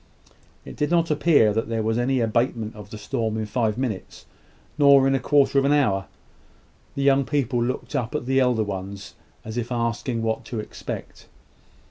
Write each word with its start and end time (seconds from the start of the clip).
It 0.65 0.75
did 0.75 0.89
not 0.89 1.11
appear 1.11 1.53
that 1.53 1.69
there 1.69 1.83
was 1.83 1.99
any 1.99 2.21
abatement 2.21 2.75
of 2.75 2.89
the 2.89 2.97
storm 2.97 3.37
in 3.37 3.45
five 3.45 3.77
minutes, 3.77 4.25
nor 4.75 5.05
in 5.07 5.13
a 5.13 5.19
quarter 5.19 5.59
of 5.59 5.63
an 5.65 5.71
hour. 5.73 6.07
The 6.95 7.03
young 7.03 7.23
people 7.23 7.63
looked 7.63 7.95
up 7.95 8.15
at 8.15 8.25
the 8.25 8.39
elder 8.39 8.63
ones, 8.63 9.13
as 9.45 9.57
if 9.57 9.71
asking 9.71 10.23
what 10.23 10.43
to 10.45 10.59
expect. 10.59 11.27